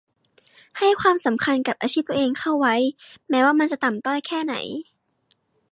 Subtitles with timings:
[0.77, 2.75] ให้ความสำคัญกับอาชีพของตัวเองเข้าไว้
[3.29, 4.53] แม้ว่ามันจะต่ำต้อยแค่ไหน